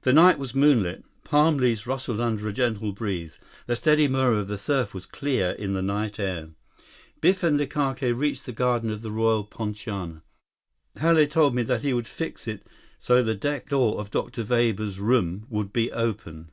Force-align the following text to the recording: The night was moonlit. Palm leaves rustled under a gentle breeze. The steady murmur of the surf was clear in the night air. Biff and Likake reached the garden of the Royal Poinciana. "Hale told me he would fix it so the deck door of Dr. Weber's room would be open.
The 0.00 0.14
night 0.14 0.38
was 0.38 0.54
moonlit. 0.54 1.04
Palm 1.24 1.58
leaves 1.58 1.86
rustled 1.86 2.22
under 2.22 2.48
a 2.48 2.54
gentle 2.54 2.92
breeze. 2.92 3.36
The 3.66 3.76
steady 3.76 4.08
murmur 4.08 4.38
of 4.38 4.48
the 4.48 4.56
surf 4.56 4.94
was 4.94 5.04
clear 5.04 5.50
in 5.50 5.74
the 5.74 5.82
night 5.82 6.18
air. 6.18 6.48
Biff 7.20 7.42
and 7.42 7.60
Likake 7.60 8.16
reached 8.16 8.46
the 8.46 8.52
garden 8.52 8.88
of 8.88 9.02
the 9.02 9.10
Royal 9.10 9.44
Poinciana. 9.44 10.22
"Hale 10.98 11.26
told 11.26 11.54
me 11.54 11.64
he 11.66 11.92
would 11.92 12.08
fix 12.08 12.48
it 12.48 12.66
so 12.98 13.22
the 13.22 13.34
deck 13.34 13.68
door 13.68 14.00
of 14.00 14.10
Dr. 14.10 14.42
Weber's 14.42 14.98
room 14.98 15.46
would 15.50 15.70
be 15.70 15.92
open. 15.92 16.50